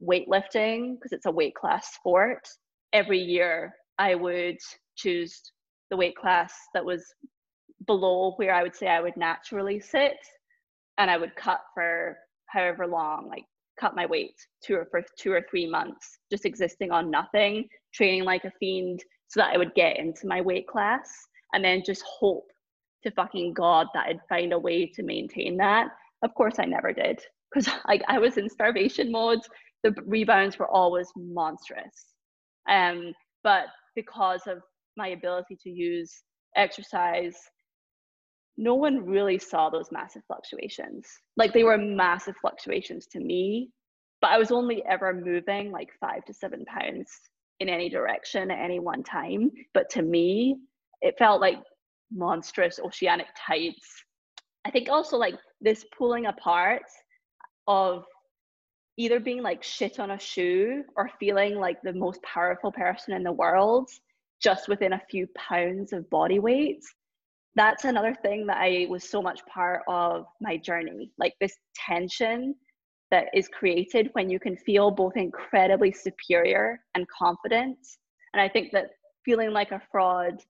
[0.02, 2.48] weightlifting because it's a weight class sport.
[2.94, 4.58] Every year, I would
[4.96, 5.42] choose
[5.90, 7.04] the weight class that was
[7.88, 10.18] below where I would say I would naturally sit,
[10.98, 13.44] and I would cut for however long, like
[13.80, 18.24] cut my weight two or for two or three months, just existing on nothing, training
[18.24, 21.10] like a fiend, so that I would get into my weight class,
[21.54, 22.48] and then just hope
[23.04, 25.88] to fucking God that I'd find a way to maintain that.
[26.24, 27.20] Of course, I never did
[27.54, 29.40] because like I was in starvation mode
[29.86, 32.14] the rebounds were always monstrous.
[32.68, 34.58] Um, but because of
[34.98, 36.24] my ability to use
[36.56, 37.36] exercise,
[38.58, 41.06] no one really saw those massive fluctuations.
[41.38, 43.70] Like they were massive fluctuations to me,
[44.22, 47.12] but I was only ever moving like five to seven pounds
[47.60, 49.52] in any direction at any one time.
[49.76, 50.56] But to me,
[51.02, 51.60] it felt like
[52.12, 53.86] monstrous oceanic tides.
[54.66, 56.82] I think also like this pulling apart
[57.68, 58.04] of
[58.98, 63.24] either being like shit on a shoe or feeling like the most powerful person in
[63.24, 63.90] the world
[64.42, 66.84] just within a few pounds of body weight
[67.56, 71.12] that's another thing that i was so much part of my journey.
[71.18, 72.56] Like this tension
[73.12, 77.78] that is created when you can feel both incredibly superior and confident.
[78.34, 78.92] And i think that
[79.24, 80.42] feeling like a fraud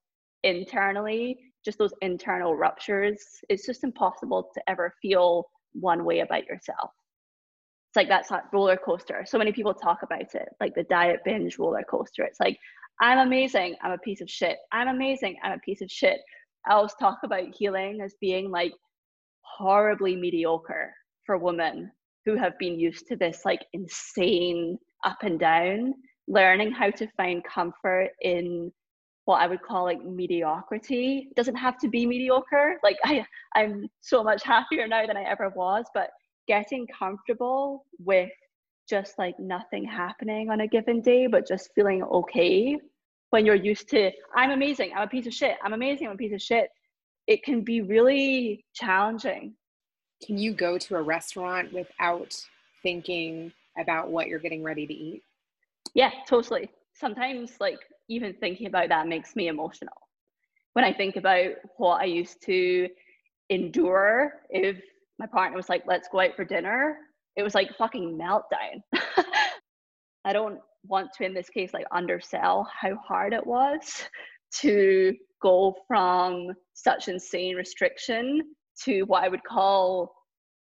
[0.43, 6.91] internally just those internal ruptures it's just impossible to ever feel one way about yourself
[7.95, 9.23] It's like that's that roller coaster.
[9.25, 12.23] So many people talk about it, like the diet binge roller coaster.
[12.23, 12.59] It's like,
[12.99, 14.57] I'm amazing, I'm a piece of shit.
[14.73, 16.19] I'm amazing, I'm a piece of shit.
[16.67, 18.73] I always talk about healing as being like
[19.43, 20.93] horribly mediocre
[21.25, 21.89] for women
[22.25, 25.93] who have been used to this like insane up and down,
[26.27, 28.73] learning how to find comfort in
[29.23, 31.29] what I would call like mediocrity.
[31.29, 32.75] It doesn't have to be mediocre.
[32.83, 36.09] Like I I'm so much happier now than I ever was, but
[36.47, 38.31] getting comfortable with
[38.87, 42.79] just like nothing happening on a given day, but just feeling okay
[43.31, 46.17] when you're used to I'm amazing, I'm a piece of shit, I'm amazing, I'm a
[46.17, 46.69] piece of shit.
[47.27, 49.55] It can be really challenging.
[50.25, 52.33] Can you go to a restaurant without
[52.81, 55.23] thinking about what you're getting ready to eat?
[55.93, 56.69] Yeah, totally.
[56.93, 59.97] Sometimes like even thinking about that makes me emotional.
[60.73, 62.87] When I think about what I used to
[63.49, 64.81] endure if
[65.19, 66.97] my partner was like, let's go out for dinner,
[67.35, 68.81] it was like fucking meltdown.
[70.25, 74.03] I don't want to, in this case, like undersell how hard it was
[74.59, 78.41] to go from such insane restriction
[78.83, 80.13] to what I would call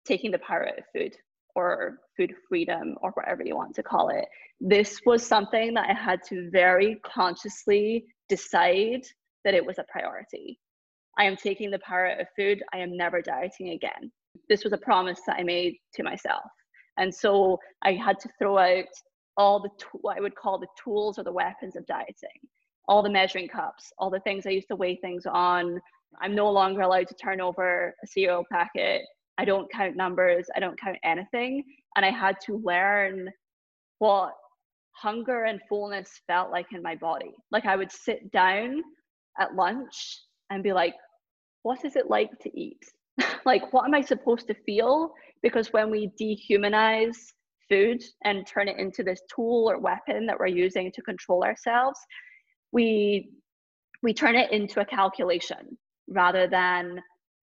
[0.05, 1.17] taking the power out of food
[1.55, 4.27] or food freedom or whatever you want to call it.
[4.61, 9.03] This was something that I had to very consciously decide
[9.45, 10.59] that it was a priority.
[11.19, 12.62] I am taking the power out of food.
[12.73, 14.11] I am never dieting again.
[14.49, 16.44] This was a promise that I made to myself.
[16.97, 18.85] And so I had to throw out
[19.37, 19.70] all the
[20.01, 22.40] what I would call the tools or the weapons of dieting,
[22.88, 25.81] all the measuring cups, all the things I used to weigh things on.
[26.20, 29.03] I'm no longer allowed to turn over a cereal packet.
[29.38, 30.47] I don't count numbers.
[30.55, 31.64] I don't count anything.
[31.97, 33.29] And I had to learn
[33.99, 34.33] what
[34.92, 37.35] hunger and fullness felt like in my body.
[37.51, 38.83] Like I would sit down
[39.40, 40.20] at lunch
[40.51, 40.94] and be like,
[41.62, 42.85] what is it like to eat?
[43.44, 45.12] like, what am I supposed to feel?
[45.42, 47.16] Because when we dehumanize
[47.68, 51.98] food and turn it into this tool or weapon that we're using to control ourselves,
[52.72, 53.31] we
[54.03, 57.00] we turn it into a calculation rather than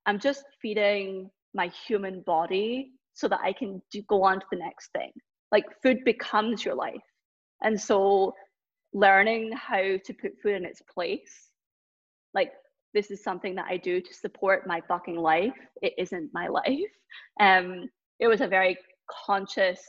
[0.06, 4.60] I'm just feeding my human body so that I can do, go on to the
[4.60, 5.12] next thing.
[5.52, 7.02] Like food becomes your life.
[7.64, 8.34] And so
[8.94, 11.50] learning how to put food in its place,
[12.34, 12.52] like
[12.94, 15.54] this is something that I do to support my fucking life.
[15.82, 16.80] It isn't my life.
[17.40, 18.78] Um, it was a very
[19.26, 19.82] conscious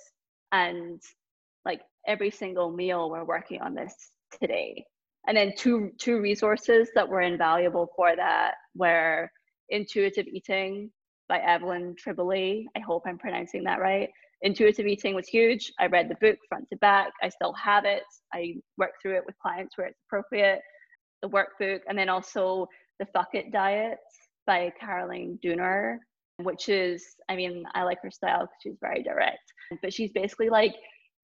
[0.53, 1.01] and
[1.65, 3.95] like every single meal we're working on this
[4.41, 4.85] today.
[5.27, 9.31] And then two two resources that were invaluable for that were
[9.71, 10.91] intuitive eating
[11.29, 12.65] by Evelyn Tribole.
[12.77, 14.11] I hope I'm pronouncing that right.
[14.43, 15.73] Intuitive eating was huge.
[15.79, 17.13] I read the book front to back.
[17.23, 18.03] I still have it.
[18.35, 20.61] I work through it with clients where it's appropriate.
[21.23, 23.99] The workbook, and then also the Fuck It Diet
[24.47, 25.99] by Caroline Dooner,
[26.39, 29.53] which is, I mean, I like her style because she's very direct.
[29.83, 30.75] But she's basically like,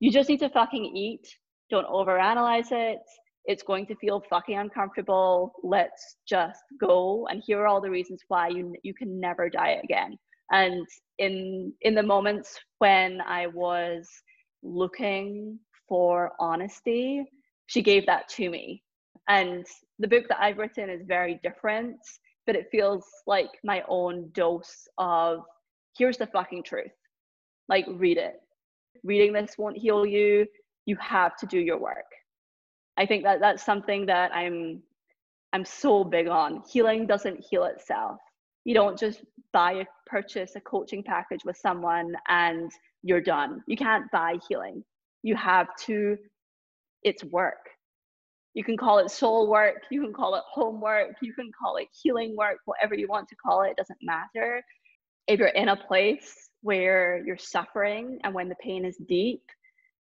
[0.00, 1.26] you just need to fucking eat.
[1.70, 2.98] Don't overanalyze it.
[3.44, 5.52] It's going to feel fucking uncomfortable.
[5.62, 7.26] Let's just go.
[7.30, 10.16] And here are all the reasons why you you can never diet again.
[10.52, 10.86] And
[11.20, 14.08] in in the moments when i was
[14.62, 17.24] looking for honesty
[17.66, 18.82] she gave that to me
[19.30, 19.66] and
[19.98, 21.96] the book that i've written is very different
[22.46, 25.44] but it feels like my own dose of
[25.96, 26.92] here's the fucking truth
[27.68, 28.40] like read it
[29.04, 30.46] reading this won't heal you
[30.86, 32.06] you have to do your work
[33.00, 34.82] I think that that's something that I'm
[35.54, 36.62] I'm so big on.
[36.70, 38.18] Healing doesn't heal itself.
[38.64, 42.70] You don't just buy a purchase a coaching package with someone and
[43.02, 43.62] you're done.
[43.66, 44.84] You can't buy healing.
[45.22, 46.18] You have to
[47.02, 47.70] it's work.
[48.54, 51.88] You can call it soul work, you can call it homework, you can call it
[52.02, 54.62] healing work, whatever you want to call it, it doesn't matter.
[55.28, 59.42] If you're in a place where you're suffering and when the pain is deep,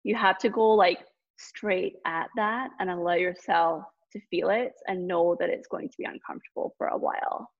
[0.04, 1.00] you have to go like
[1.36, 5.96] straight at that and allow yourself to feel it and know that it's going to
[5.98, 7.50] be uncomfortable for a while.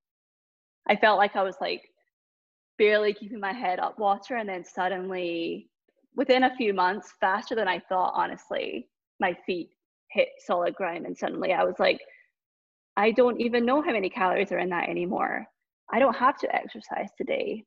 [0.87, 1.83] I felt like I was like
[2.77, 5.69] barely keeping my head up water and then suddenly
[6.15, 8.87] within a few months faster than I thought honestly
[9.19, 9.69] my feet
[10.11, 11.99] hit solid ground and suddenly I was like
[12.97, 15.45] I don't even know how many calories are in that anymore.
[15.91, 17.63] I don't have to exercise today.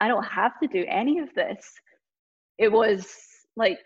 [0.00, 1.70] I don't have to do any of this.
[2.58, 3.06] It was
[3.56, 3.78] like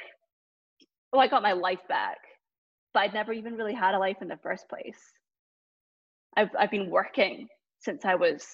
[1.13, 2.19] oh, I got my life back.
[2.95, 5.01] But I'd never even really had a life in the first place.
[6.37, 7.49] I've I've been working
[7.81, 8.47] since I was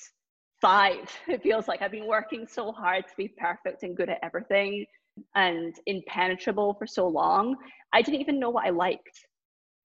[0.61, 1.11] five.
[1.29, 4.87] It feels like I've been working so hard to be perfect and good at everything
[5.35, 7.57] and impenetrable for so long.
[7.93, 9.27] I didn't even know what I liked.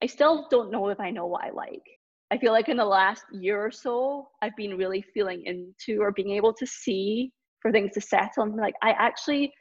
[0.02, 1.84] I still don't know if I know what I like.
[2.30, 6.12] I feel like in the last year or so, I've been really feeling into or
[6.12, 7.32] being able to see
[7.62, 9.52] for things to settle and like, I actually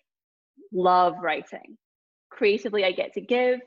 [0.72, 1.76] love writing.
[2.30, 3.60] Creatively, I get to give.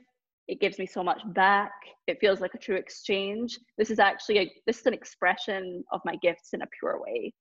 [0.47, 1.71] It gives me so much back.
[2.07, 3.57] It feels like a true exchange.
[3.77, 7.33] This is actually a, this is an expression of my gifts in a pure way.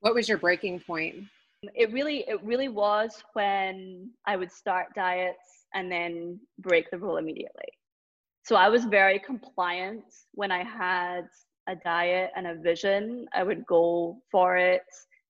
[0.00, 1.16] What was your breaking point?
[1.74, 7.18] It really, it really was when I would start diets and then break the rule
[7.18, 7.68] immediately.
[8.50, 11.28] So I was very compliant when I had
[11.68, 13.26] a diet and a vision.
[13.32, 14.82] I would go for it.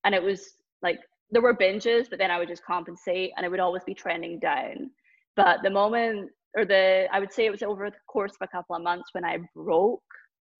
[0.04, 0.40] And it was
[0.80, 1.00] like
[1.30, 4.38] there were binges, but then I would just compensate and it would always be trending
[4.38, 4.90] down.
[5.36, 8.56] But the moment or the I would say it was over the course of a
[8.56, 10.00] couple of months when I broke,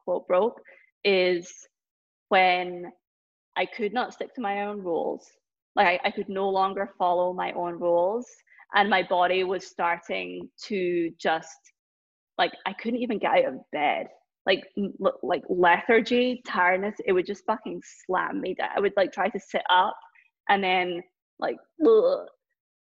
[0.05, 0.61] quote broke,
[1.03, 1.51] is
[2.29, 2.93] when
[3.57, 5.27] I could not stick to my own rules.
[5.77, 8.27] Like I, I could no longer follow my own rules.
[8.75, 11.57] And my body was starting to just
[12.41, 14.09] like I couldn't even get out of bed.
[14.47, 14.65] Like
[15.23, 18.71] like lethargy, tiredness, it would just fucking slam me down.
[18.75, 19.97] I would like try to sit up
[20.49, 21.03] and then
[21.39, 22.27] like ugh.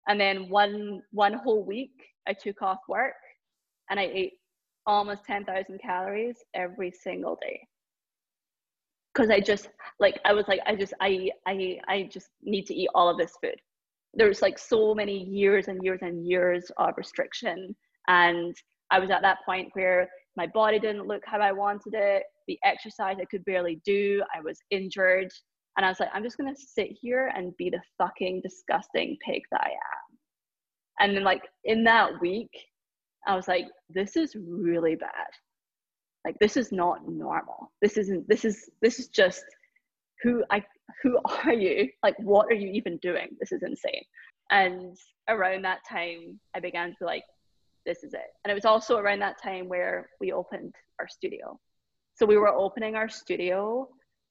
[0.08, 1.92] and then one one whole week
[2.28, 3.16] I took off work
[3.90, 4.34] and I ate
[4.86, 7.60] almost 10,000 calories every single day
[9.14, 9.70] because I just
[10.00, 13.18] like I was like I just I I I just need to eat all of
[13.18, 13.60] this food.
[14.14, 17.76] There's like so many years and years and years of restriction,
[18.08, 18.56] and
[18.92, 22.24] I was at that point where my body didn't look how I wanted it.
[22.48, 24.24] The exercise I could barely do.
[24.36, 25.30] I was injured,
[25.78, 29.42] and I was like, I'm just gonna sit here and be the fucking disgusting pig
[29.52, 30.18] that I am.
[31.00, 32.52] And then like in that week,
[33.28, 35.28] I was like, this is really bad
[36.26, 39.44] like this is not normal this isn't this is this is just
[40.24, 40.64] who i
[41.04, 44.04] who are you like what are you even doing this is insane
[44.52, 44.96] and
[45.30, 47.24] around that time i began to like
[47.86, 48.30] this is it.
[48.44, 51.60] And it was also around that time where we opened our studio.
[52.16, 53.88] So we were opening our studio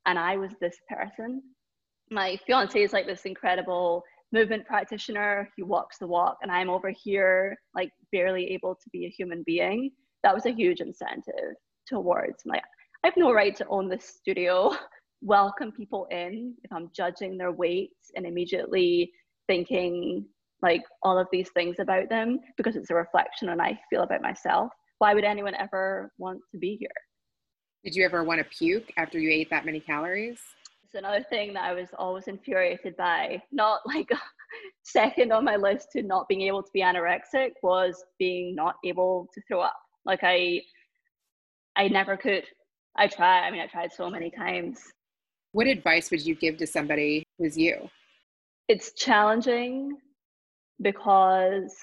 [0.06, 1.42] and i was this person.
[2.10, 5.48] My fiance is like this incredible movement practitioner.
[5.56, 9.42] He walks the walk and i'm over here like barely able to be a human
[9.46, 9.90] being.
[10.22, 11.54] That was a huge incentive
[11.86, 12.62] towards like
[13.02, 14.72] I have no right to own this studio,
[15.22, 19.10] welcome people in if I'm judging their weight and immediately
[19.46, 20.26] thinking
[20.62, 24.22] like all of these things about them because it's a reflection on I feel about
[24.22, 24.70] myself.
[24.98, 26.90] Why would anyone ever want to be here?
[27.84, 30.38] Did you ever want to puke after you ate that many calories?
[30.84, 33.42] It's another thing that I was always infuriated by.
[33.52, 34.10] Not like
[34.82, 39.28] second on my list to not being able to be anorexic was being not able
[39.32, 39.76] to throw up.
[40.04, 40.60] Like I
[41.76, 42.44] I never could.
[42.96, 43.46] I tried.
[43.46, 44.80] I mean, I tried so many times.
[45.52, 47.88] What advice would you give to somebody who's you?
[48.68, 49.96] It's challenging
[50.80, 51.74] because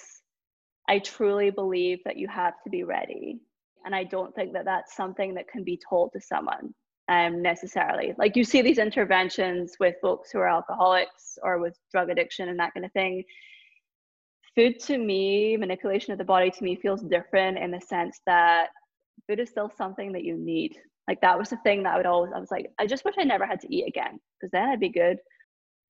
[0.90, 3.40] I truly believe that you have to be ready.
[3.86, 6.74] And I don't think that that's something that can be told to someone
[7.10, 8.14] um, necessarily.
[8.18, 12.60] Like you see these interventions with folks who are alcoholics or with drug addiction and
[12.60, 13.24] that kind of thing.
[14.56, 18.70] Food to me, manipulation of the body to me feels different in the sense that
[19.28, 20.76] food is still something that you need.
[21.08, 23.16] Like that was the thing that I would always, I was like, I just wish
[23.18, 25.18] I never had to eat again because then I'd be good.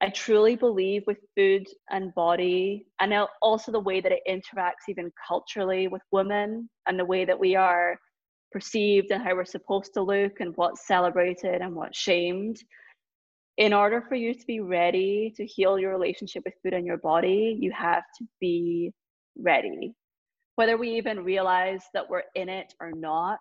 [0.02, 5.12] I truly believe with food and body, and also the way that it interacts even
[5.28, 7.98] culturally with women and the way that we are
[8.52, 12.58] perceived and how we're supposed to look and what's celebrated and what's shamed.
[13.58, 16.98] In order for you to be ready to heal your relationship with food and your
[16.98, 18.94] body, you have to be
[19.36, 19.96] ready
[20.58, 23.40] whether we even realize that we're in it or not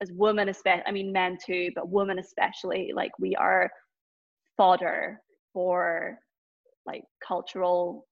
[0.00, 3.70] as women especially i mean men too but women especially like we are
[4.56, 5.20] fodder
[5.54, 6.18] for
[6.84, 8.06] like cultural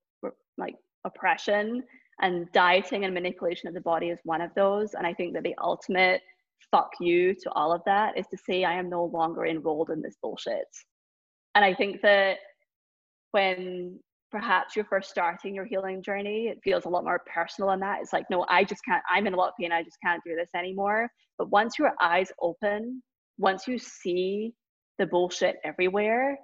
[0.57, 1.83] like oppression
[2.23, 5.43] and dieting and manipulation of the body is one of those and i think that
[5.43, 6.23] the ultimate
[6.71, 10.01] fuck you to all of that is to say i am no longer enrolled in
[10.01, 10.69] this bullshit
[11.55, 12.39] and i think that
[13.33, 13.99] when
[14.33, 18.01] perhaps you're first starting your healing journey, it feels a lot more personal than that.
[18.01, 19.71] It's like, no, I just can't, I'm in a lot of pain.
[19.71, 21.09] I just can't do this anymore.
[21.39, 23.03] But once your eyes open,
[23.39, 24.55] once you see
[24.99, 26.39] the bullshit everywhere,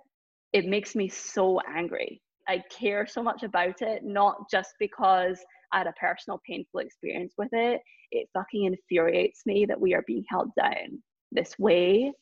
[0.53, 2.21] it makes me so angry.
[2.49, 5.39] I care so much about it, not just because
[5.73, 7.81] I had a personal painful experience with it.
[8.11, 12.13] It fucking infuriates me that we are being held down this way.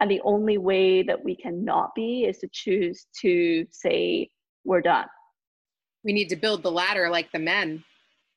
[0.00, 4.28] And the only way that we can not be is to choose to say,
[4.64, 5.06] we're done.
[6.04, 7.84] We need to build the ladder like the men.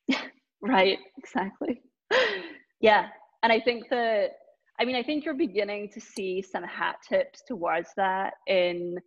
[0.61, 1.81] right, exactly.
[2.79, 3.07] yeah.
[3.43, 4.31] And I think that,
[4.79, 8.97] I mean, I think you're beginning to see some hat tips towards that in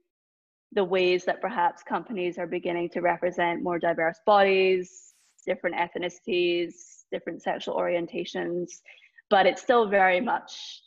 [0.74, 5.14] the ways that perhaps companies are beginning to represent more diverse bodies,
[5.46, 6.72] different ethnicities,
[7.10, 8.68] different sexual orientations,
[9.28, 10.82] but it's still very much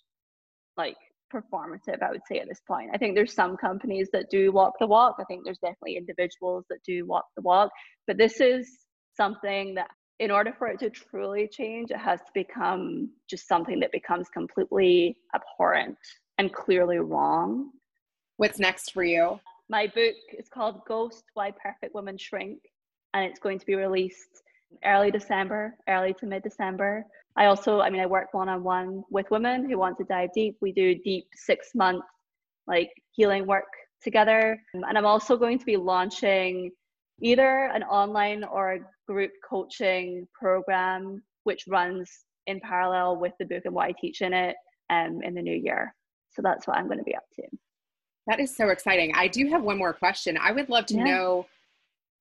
[0.78, 0.98] like
[1.34, 2.90] performative, I would say, at this point.
[2.94, 5.18] I think there's some companies that do walk the walk.
[5.20, 7.72] I think there's definitely individuals that do walk the walk.
[8.08, 8.70] But this is
[9.16, 13.80] something that, in order for it to truly change, it has to become just something
[13.82, 15.98] that becomes completely abhorrent
[16.38, 17.72] and clearly wrong.
[18.38, 19.40] What's next for you?
[19.70, 22.60] My book is called Ghost Why Perfect Women Shrink,
[23.14, 24.44] and it's going to be released
[24.84, 27.04] early December, early to mid December.
[27.36, 30.30] I also, I mean, I work one on one with women who want to dive
[30.34, 30.56] deep.
[30.62, 32.04] We do deep six month
[32.68, 33.66] like healing work
[34.04, 34.58] together.
[34.74, 36.72] And I'm also going to be launching
[37.22, 42.10] either an online or a group coaching program, which runs
[42.48, 44.56] in parallel with the book and what I teach in it
[44.92, 45.94] um, in the new year.
[46.32, 47.44] So that's what I'm going to be up to.
[48.28, 49.14] That is so exciting.
[49.16, 50.38] I do have one more question.
[50.38, 51.04] I would love to yeah.
[51.04, 51.48] know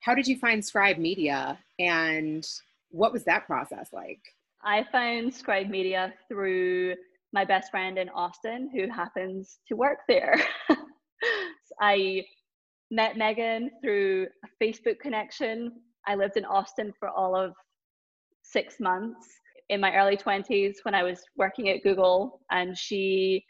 [0.01, 2.47] how did you find Scribe Media and
[2.91, 4.21] what was that process like?
[4.63, 6.95] I found Scribe Media through
[7.33, 10.41] my best friend in Austin who happens to work there.
[11.81, 12.25] I
[12.91, 15.73] met Megan through a Facebook connection.
[16.07, 17.53] I lived in Austin for all of
[18.43, 19.27] six months
[19.71, 23.45] in my early 20s when I was working at Google, and she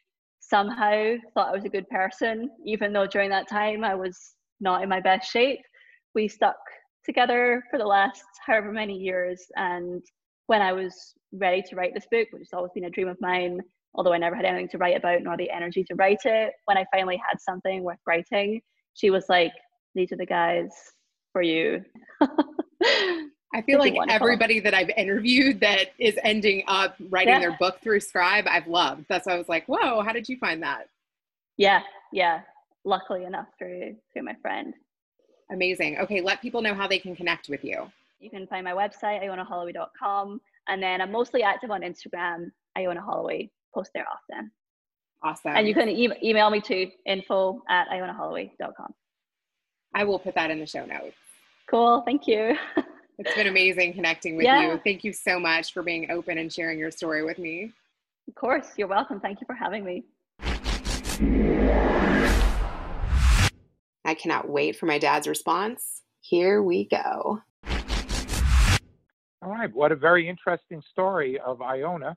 [0.49, 4.19] somehow thought I was a good person, even though during that time I was
[4.61, 5.61] not in my best shape
[6.15, 6.57] we stuck
[7.05, 9.43] together for the last however many years.
[9.57, 10.03] And
[10.47, 13.21] when I was ready to write this book, which has always been a dream of
[13.21, 13.61] mine,
[13.95, 16.79] although I never had anything to write about nor the energy to write it, when
[16.79, 18.61] I finally had something worth writing,
[18.95, 19.53] she was like,
[19.95, 20.71] These are the guys
[21.33, 21.83] for you.
[23.55, 27.39] I feel like everybody that I've interviewed that is ending up writing yeah.
[27.39, 29.05] their book through Scribe, I've loved.
[29.09, 30.89] That's why I was like, whoa, how did you find that?
[31.57, 31.83] Yeah,
[32.13, 32.41] yeah.
[32.85, 34.75] Luckily enough through through my friend.
[35.53, 35.99] Amazing.
[35.99, 37.91] Okay, let people know how they can connect with you.
[38.19, 40.41] You can find my website, ionaholloway.com.
[40.67, 44.51] And then I'm mostly active on Instagram, Iona Holloway, post there often.
[45.23, 45.53] Awesome.
[45.55, 48.95] And you can e- email me to info at ionaholloway.com.
[49.95, 51.17] I will put that in the show notes.
[51.71, 52.03] Cool.
[52.05, 52.57] Thank you.
[53.19, 54.73] it's been amazing connecting with yeah.
[54.73, 54.81] you.
[54.83, 57.73] Thank you so much for being open and sharing your story with me.
[58.29, 58.67] Of course.
[58.77, 59.21] You're welcome.
[59.21, 60.05] Thank you for having me.
[64.05, 66.03] I cannot wait for my dad's response.
[66.21, 67.41] Here we go.
[69.43, 69.73] All right.
[69.73, 72.17] What a very interesting story of Iona.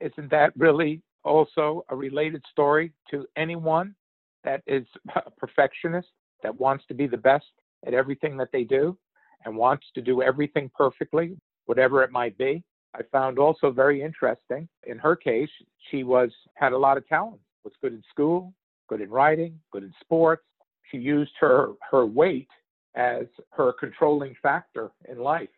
[0.00, 3.94] Isn't that really also a related story to anyone
[4.42, 4.84] that is
[5.14, 6.08] a perfectionist,
[6.42, 7.46] that wants to be the best
[7.86, 8.98] at everything that they do
[9.44, 11.36] and wants to do everything perfectly,
[11.66, 12.62] whatever it might be?
[12.94, 15.48] I found also very interesting in her case,
[15.90, 18.52] she was had a lot of talent, was good in school,
[18.88, 20.44] good in writing, good in sports,
[20.90, 22.48] she used her her weight
[22.94, 25.48] as her controlling factor in life,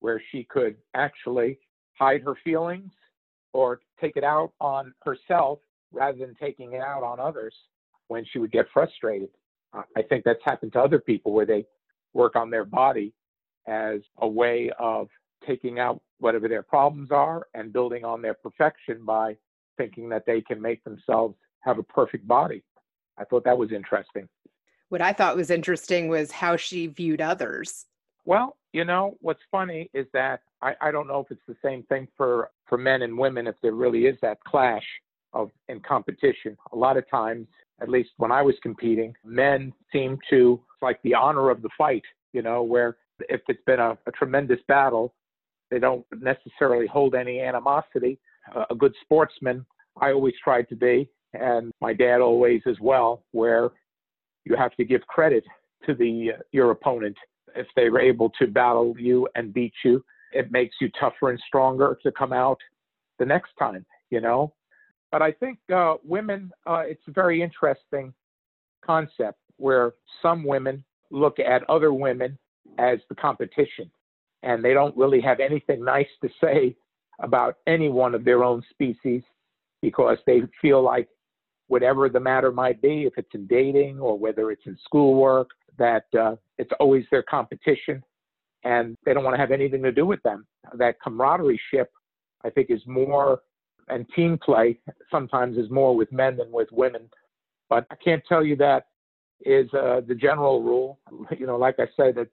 [0.00, 1.58] where she could actually
[1.94, 2.92] hide her feelings
[3.54, 5.58] or take it out on herself
[5.92, 7.54] rather than taking it out on others
[8.08, 9.30] when she would get frustrated.
[9.72, 11.66] I think that's happened to other people where they
[12.16, 13.12] work on their body
[13.66, 15.08] as a way of
[15.46, 19.36] taking out whatever their problems are and building on their perfection by
[19.76, 22.62] thinking that they can make themselves have a perfect body.
[23.18, 24.28] I thought that was interesting
[24.88, 27.86] what I thought was interesting was how she viewed others.
[28.24, 31.82] Well, you know, what's funny is that I, I don't know if it's the same
[31.84, 34.84] thing for, for men and women, if there really is that clash
[35.32, 36.56] of in competition.
[36.72, 37.46] A lot of times,
[37.80, 42.02] at least when I was competing, men seem to like the honor of the fight,
[42.32, 42.96] you know, where
[43.28, 45.14] if it's been a, a tremendous battle,
[45.70, 48.18] they don't necessarily hold any animosity.
[48.54, 49.64] Uh, a good sportsman,
[50.00, 53.70] I always tried to be, and my dad always as well, where
[54.44, 55.44] you have to give credit
[55.86, 57.16] to the uh, your opponent
[57.54, 60.04] if they were able to battle you and beat you.
[60.32, 62.58] It makes you tougher and stronger to come out
[63.18, 64.52] the next time, you know.
[65.12, 68.12] But I think uh, women, uh, it's a very interesting
[68.84, 72.38] concept where some women look at other women
[72.78, 73.90] as the competition,
[74.42, 76.76] and they don't really have anything nice to say
[77.20, 79.22] about any one of their own species
[79.80, 81.08] because they feel like
[81.68, 86.04] whatever the matter might be, if it's in dating or whether it's in schoolwork, that
[86.18, 88.02] uh, it's always their competition
[88.64, 90.46] and they don't want to have anything to do with them.
[90.74, 91.90] That camaraderie ship,
[92.44, 93.40] I think, is more,
[93.88, 94.78] and team play
[95.10, 97.08] sometimes is more with men than with women.
[97.68, 98.86] But I can't tell you that
[99.44, 100.98] is uh, the general rule.
[101.38, 102.28] You know, like I said, that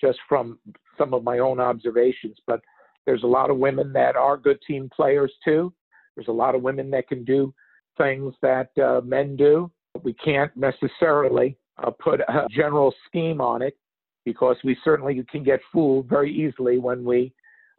[0.00, 0.58] just from
[0.98, 2.60] some of my own observations, but
[3.06, 5.72] there's a lot of women that are good team players too.
[6.14, 7.54] There's a lot of women that can do
[7.98, 9.70] things that uh, men do.
[10.02, 13.76] We can't necessarily uh, put a general scheme on it
[14.24, 17.32] because we certainly can get fooled very easily when we